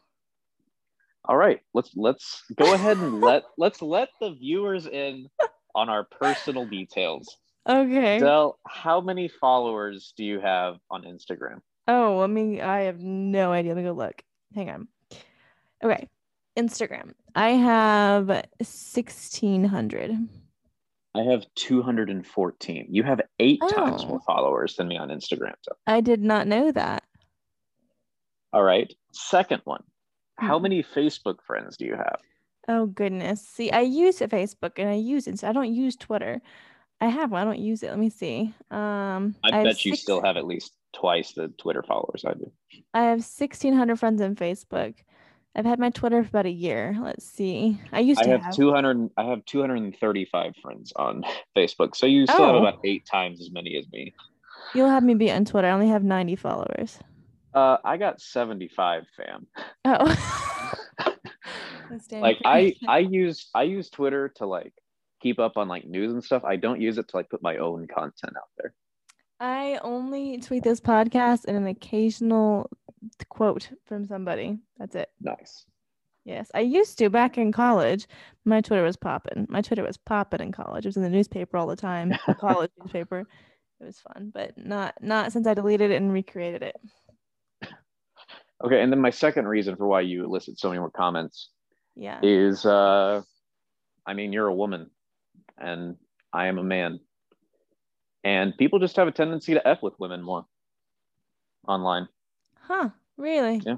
[1.29, 5.27] All right, let's let's go ahead and let let's let the viewers in
[5.75, 7.37] on our personal details.
[7.69, 8.17] Okay.
[8.17, 11.59] Dell, how many followers do you have on Instagram?
[11.87, 13.75] Oh, I mean, I have no idea.
[13.75, 14.23] Let me go look.
[14.55, 14.87] Hang on.
[15.83, 16.07] Okay.
[16.57, 17.11] Instagram.
[17.35, 20.15] I have 1600.
[21.13, 22.87] I have 214.
[22.89, 23.69] You have eight oh.
[23.69, 24.07] times Oh.
[24.07, 25.53] more followers than me on Instagram.
[25.61, 25.73] So.
[25.85, 27.03] I did not know that.
[28.51, 28.91] All right.
[29.11, 29.83] Second one.
[30.39, 30.63] How Hmm.
[30.63, 32.19] many Facebook friends do you have?
[32.67, 33.41] Oh goodness.
[33.47, 35.45] See, I use Facebook and I use Insta.
[35.49, 36.41] I don't use Twitter.
[37.01, 37.41] I have one.
[37.41, 37.89] I don't use it.
[37.89, 38.53] Let me see.
[38.71, 42.33] Um, I, have bet you six- still have at least twice the Twitter followers I
[42.33, 42.51] do.
[42.93, 44.95] I have 1600 friends on Facebook.
[45.55, 46.95] I've had my Twitter for about a year.
[47.01, 47.79] Let's see.
[47.91, 51.23] I used I to have have 200 I have 235 friends on
[51.57, 51.95] Facebook.
[51.95, 52.59] So you still have Oh.
[52.65, 54.13] about 8 times as many as me.
[54.75, 55.67] You'll have me be on Twitter.
[55.67, 56.99] I only have 90 followers.
[57.53, 59.47] Uh I got 75 fam.
[59.85, 60.45] Oh.
[62.11, 62.75] Like I.
[62.87, 64.73] I use I use Twitter to like
[65.21, 66.43] keep up on like news and stuff.
[66.43, 68.73] I don't use it to like put my own content out there.
[69.39, 72.69] I only tweet this podcast and an occasional
[73.29, 74.59] quote from somebody.
[74.77, 75.09] That's it.
[75.21, 75.65] Nice.
[76.25, 78.07] Yes, I used to back in college.
[78.45, 79.47] My Twitter was popping.
[79.49, 80.85] My Twitter was popping in college.
[80.85, 83.25] It was in the newspaper all the time, the college newspaper.
[83.79, 86.75] It was fun, but not not since I deleted it and recreated it.
[88.63, 91.49] Okay, and then my second reason for why you elicit so many more comments
[91.95, 92.19] Yeah.
[92.21, 93.21] is uh
[94.05, 94.89] I mean you're a woman
[95.57, 95.95] and
[96.33, 96.99] I am a man.
[98.23, 100.45] And people just have a tendency to F with women more
[101.67, 102.07] online.
[102.59, 102.89] Huh.
[103.17, 103.61] Really?
[103.65, 103.77] Yeah.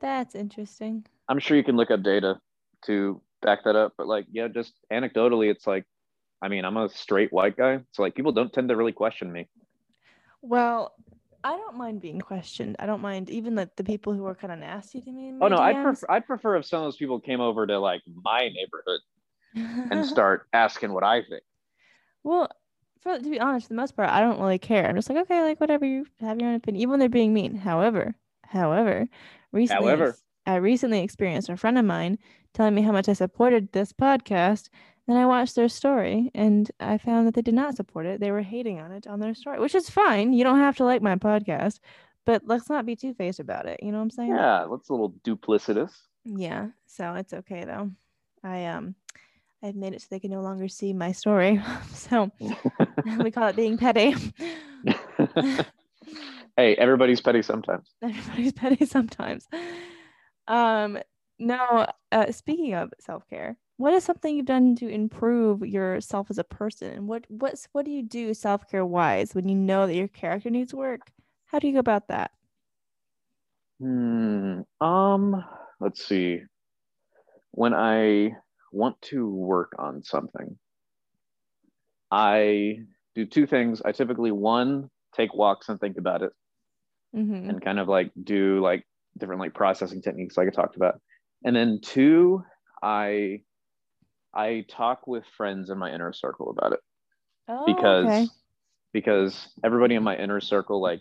[0.00, 1.04] That's interesting.
[1.28, 2.40] I'm sure you can look up data
[2.86, 5.84] to back that up, but like, yeah, just anecdotally, it's like,
[6.40, 9.32] I mean, I'm a straight white guy, so like people don't tend to really question
[9.32, 9.48] me.
[10.40, 10.94] Well,
[11.48, 12.76] I don't mind being questioned.
[12.78, 15.32] I don't mind even the, the people who are kind of nasty to me.
[15.40, 18.02] Oh no, I'd prefer I'd prefer if some of those people came over to like
[18.22, 19.00] my neighborhood
[19.90, 21.42] and start asking what I think.
[22.22, 22.50] Well,
[23.00, 24.86] for to be honest, for the most part, I don't really care.
[24.86, 27.32] I'm just like, okay, like whatever you have your own opinion, even when they're being
[27.32, 27.54] mean.
[27.54, 29.08] However, however,
[29.50, 30.18] recently, However.
[30.44, 32.18] I recently experienced a friend of mine
[32.52, 34.68] telling me how much I supported this podcast.
[35.08, 38.20] Then I watched their story and I found that they did not support it.
[38.20, 40.34] They were hating on it on their story, which is fine.
[40.34, 41.80] You don't have to like my podcast,
[42.26, 43.80] but let's not be two faced about it.
[43.82, 44.34] You know what I'm saying?
[44.36, 45.92] Yeah, that's a little duplicitous.
[46.26, 46.68] Yeah.
[46.84, 47.90] So it's okay though.
[48.44, 48.94] I um
[49.62, 51.62] I've made it so they can no longer see my story.
[51.94, 52.30] so
[53.18, 54.14] we call it being petty.
[56.54, 57.88] hey, everybody's petty sometimes.
[58.02, 59.48] Everybody's petty sometimes.
[60.46, 60.98] Um
[61.38, 66.44] no, uh speaking of self-care, what is something you've done to improve yourself as a
[66.44, 66.92] person?
[66.92, 70.50] And what what's what do you do self-care wise when you know that your character
[70.50, 71.10] needs work?
[71.46, 72.32] How do you go about that?
[73.80, 74.60] Hmm.
[74.80, 75.44] Um,
[75.80, 76.42] let's see.
[77.52, 78.32] When I
[78.72, 80.58] want to work on something,
[82.10, 82.80] I
[83.14, 83.82] do two things.
[83.84, 86.32] I typically one take walks and think about it
[87.16, 87.48] Mm-hmm.
[87.48, 88.86] and kind of like do like
[89.16, 91.00] different like processing techniques like I talked about.
[91.44, 92.44] And then two,
[92.82, 93.40] I
[94.34, 96.80] I talk with friends in my inner circle about it
[97.48, 98.26] Oh, because okay.
[98.92, 101.00] because everybody in my inner circle, like,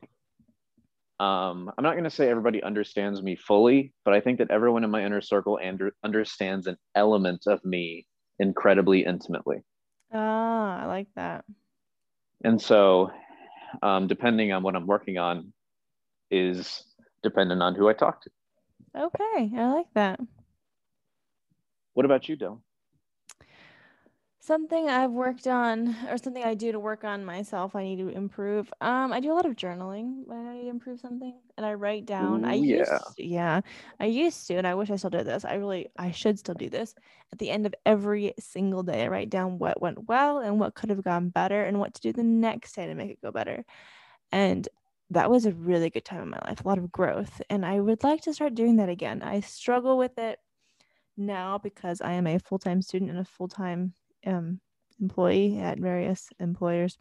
[1.19, 4.83] um, I'm not going to say everybody understands me fully, but I think that everyone
[4.83, 8.05] in my inner circle and understands an element of me
[8.39, 9.63] incredibly intimately.
[10.13, 11.45] Ah, I like that.
[12.43, 13.11] And so,
[13.81, 15.53] um, depending on what I'm working on,
[16.29, 16.83] is
[17.23, 18.29] dependent on who I talk to.
[18.95, 20.19] Okay, I like that.
[21.93, 22.59] What about you, Dylan?
[24.47, 28.07] Something I've worked on, or something I do to work on myself, I need to
[28.07, 28.71] improve.
[28.79, 31.73] Um, I do a lot of journaling when I need to improve something, and I
[31.73, 32.45] write down.
[32.45, 32.99] I Ooh, used, yeah.
[33.17, 33.59] to- yeah,
[33.99, 35.43] I used to, and I wish I still did this.
[35.43, 36.95] I really, I should still do this.
[37.33, 40.75] At the end of every single day, I write down what went well and what
[40.75, 43.33] could have gone better, and what to do the next day to make it go
[43.33, 43.65] better.
[44.31, 44.69] And
[45.09, 47.81] that was a really good time in my life, a lot of growth, and I
[47.81, 49.21] would like to start doing that again.
[49.23, 50.39] I struggle with it
[51.17, 53.93] now because I am a full time student and a full time
[54.27, 54.59] um,
[55.01, 56.97] employee at various employers.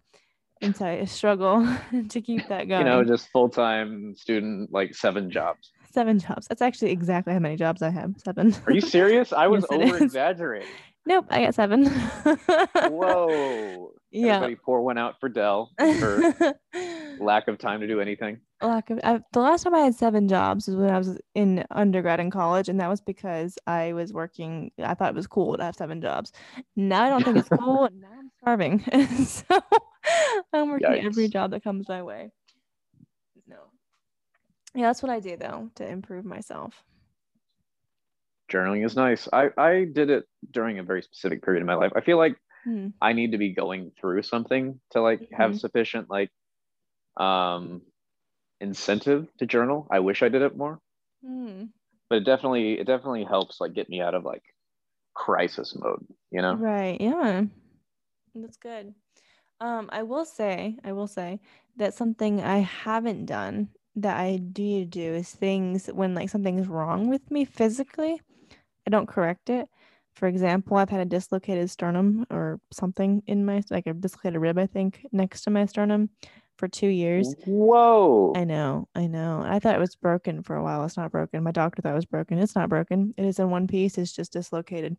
[0.63, 1.67] And so I struggle
[2.09, 2.87] to keep that going.
[2.87, 5.71] You know, just full time student, like seven jobs.
[5.91, 6.47] Seven jobs.
[6.49, 8.15] That's actually exactly how many jobs I have.
[8.25, 8.55] Seven.
[8.67, 9.33] Are you serious?
[9.33, 10.69] I was Yes, over exaggerating.
[11.07, 11.87] nope, I got seven.
[12.75, 13.93] Whoa.
[14.13, 14.37] Yeah.
[14.37, 16.57] Everybody pour one out for Dell for
[17.21, 18.39] lack of time to do anything.
[18.63, 21.65] Lack of I, the last time I had seven jobs was when I was in
[21.71, 24.71] undergrad and college, and that was because I was working.
[24.83, 26.33] I thought it was cool to have seven jobs.
[26.77, 27.89] Now I don't think it's cool.
[27.93, 28.81] now I'm starving,
[29.27, 29.61] so
[30.53, 32.31] I'm working every job that comes my way.
[33.47, 33.57] No,
[34.75, 36.83] yeah, that's what I do though to improve myself.
[38.51, 39.29] Journaling is nice.
[39.33, 41.93] I, I did it during a very specific period in my life.
[41.97, 42.89] I feel like Hmm.
[43.01, 45.61] I need to be going through something to like have Mhm.
[45.61, 46.31] sufficient like
[47.17, 47.83] um
[48.61, 49.87] incentive to journal.
[49.91, 50.81] I wish I did it more,
[51.25, 51.65] Hmm.
[52.09, 54.43] but it definitely it definitely helps like get me out of like
[55.15, 56.57] crisis mode, you know?
[56.57, 57.01] Right.
[57.01, 57.45] Yeah.
[58.35, 58.95] That's good.
[59.61, 61.41] Um, I will say, I will say
[61.77, 67.09] that something I haven't done that I do do is things when like something's wrong
[67.09, 68.21] with me physically,
[68.87, 69.69] I don't correct it.
[70.15, 74.59] For example, I've had a dislocated sternum or something in my like a dislocated rib,
[74.59, 76.11] I think, next to my sternum
[76.57, 77.35] for two years.
[77.47, 78.33] Whoa.
[78.37, 79.43] I know, I know.
[79.45, 80.85] I thought it was broken for a while.
[80.85, 81.43] It's not broken.
[81.43, 82.39] My doctor thought it was broken.
[82.39, 83.15] It's not broken.
[83.17, 83.99] It is in one piece.
[83.99, 84.97] It's just dislocated.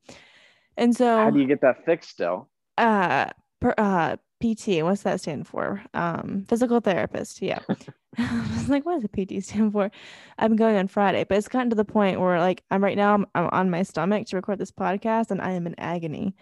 [0.76, 2.50] And so How do you get that fixed still?
[2.78, 5.82] uh per, uh PT, what's that stand for?
[5.96, 7.42] Um, physical therapist.
[7.42, 7.60] Yeah.
[8.20, 9.92] I was like, what does a PT stand for?
[10.40, 13.14] I'm going on Friday, but it's gotten to the point where like I'm right now
[13.14, 16.36] I'm, I'm on my stomach to record this podcast and I am in agony.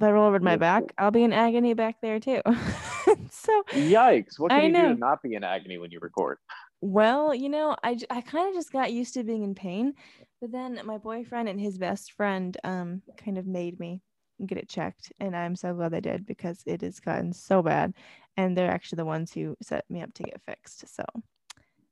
[0.00, 2.40] I roll over to my back, I'll be in agony back there too.
[3.30, 4.38] so Yikes.
[4.38, 6.38] What can I you do to not be in agony when you record?
[6.80, 9.94] well, you know, I I kind of just got used to being in pain,
[10.40, 14.02] but then my boyfriend and his best friend um kind of made me
[14.44, 17.94] get it checked, and I'm so glad they did because it has gotten so bad,
[18.36, 20.88] and they're actually the ones who set me up to get fixed.
[20.94, 21.04] So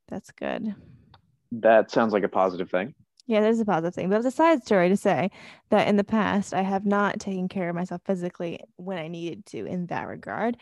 [0.08, 0.74] that's good.
[1.52, 2.94] That sounds like a positive thing.
[3.30, 4.10] Yeah, there's a positive thing.
[4.10, 5.30] But it's a side story to say
[5.68, 9.46] that in the past, I have not taken care of myself physically when I needed
[9.46, 10.56] to in that regard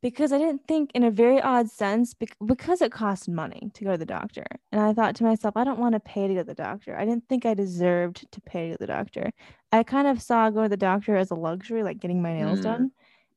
[0.00, 3.92] because I didn't think, in a very odd sense, because it cost money to go
[3.92, 4.46] to the doctor.
[4.72, 6.96] And I thought to myself, I don't want to pay to go to the doctor.
[6.96, 9.30] I didn't think I deserved to pay to go to the doctor.
[9.72, 12.60] I kind of saw going to the doctor as a luxury, like getting my nails
[12.60, 12.62] Mm.
[12.62, 12.90] done.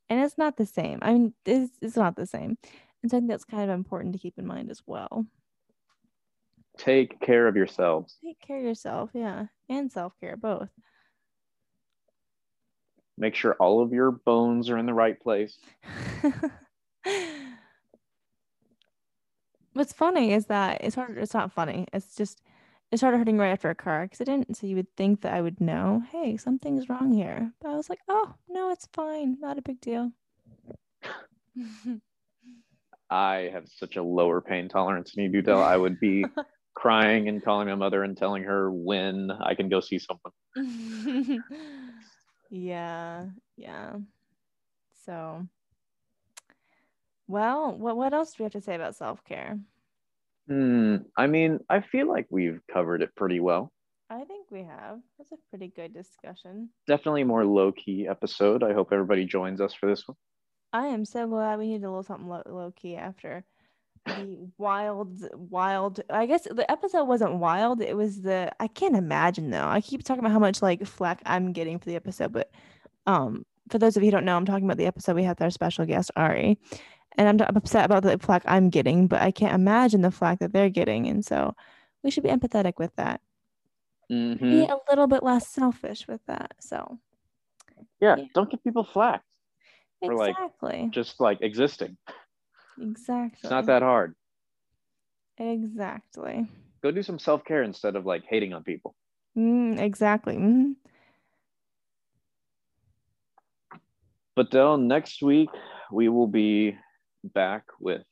[0.10, 1.00] And it's not the same.
[1.02, 2.58] I mean, it's, it's not the same.
[3.02, 5.26] And so I think that's kind of important to keep in mind as well.
[6.80, 8.18] Take care of yourselves.
[8.24, 10.70] Take care of yourself, yeah, and self care, both.
[13.18, 15.58] Make sure all of your bones are in the right place.
[19.74, 21.18] What's funny is that it's hard.
[21.18, 21.86] It's not funny.
[21.92, 22.42] It's just
[22.92, 24.56] it started hurting right after a car accident.
[24.56, 27.52] So you would think that I would know, hey, something's wrong here.
[27.62, 30.14] But I was like, oh no, it's fine, not a big deal.
[33.10, 35.62] I have such a lower pain tolerance than you do, Dell.
[35.62, 36.24] I would be
[36.74, 41.44] crying and calling my mother and telling her when I can go see someone.
[42.50, 43.26] yeah,
[43.58, 43.94] yeah.
[45.06, 45.48] So,
[47.28, 49.60] well, what what else do we have to say about self care?
[50.48, 50.98] Hmm.
[51.16, 53.72] I mean, I feel like we've covered it pretty well.
[54.10, 55.00] I think we have.
[55.18, 56.70] That's a pretty good discussion.
[56.88, 58.64] Definitely more low key episode.
[58.64, 60.18] I hope everybody joins us for this one.
[60.74, 63.46] I am so glad we need a little something low, low key after
[64.06, 66.02] the wild, wild.
[66.10, 67.82] I guess the episode wasn't wild.
[67.82, 68.52] It was the.
[68.60, 69.68] I can't imagine though.
[69.68, 72.52] I keep talking about how much like flack I'm getting for the episode, but
[73.06, 75.38] um, for those of you who don't know, I'm talking about the episode we had
[75.38, 76.58] with our special guest Ari,
[77.18, 80.40] and I'm, I'm upset about the flack I'm getting, but I can't imagine the flack
[80.40, 81.56] that they're getting, and so
[82.04, 83.22] we should be empathetic with that.
[84.10, 86.56] hmm Be a little bit less selfish with that.
[86.60, 87.00] So
[88.02, 88.26] Yeah, Yeah.
[88.34, 89.24] don't give people flack
[90.04, 90.36] for like
[90.92, 91.98] just like existing.
[92.82, 93.40] Exactly.
[93.44, 94.16] It's not that hard.
[95.38, 96.48] Exactly.
[96.82, 98.96] Go do some self care instead of like hating on people.
[99.38, 100.36] Mm, exactly.
[100.38, 100.76] Mhm.
[104.36, 105.50] But Dell, next week
[105.92, 106.78] we will be
[107.24, 108.04] back with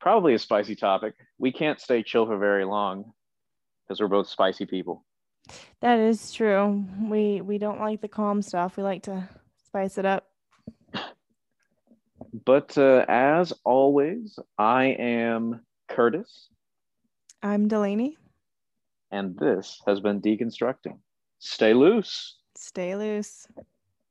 [0.00, 1.14] probably a spicy topic.
[1.38, 3.12] We can't stay chill for very long
[3.82, 5.04] because we're both spicy people.
[5.80, 6.84] That is true.
[7.00, 8.76] We we don't like the calm stuff.
[8.76, 9.28] We like to
[9.64, 10.30] spice it up.
[12.44, 16.48] But uh, as always, I am Curtis,
[17.42, 18.16] I'm Delaney.
[19.10, 20.98] and this has been Deconstructing.
[21.38, 22.36] Stay loose.
[22.56, 23.46] Stay loose.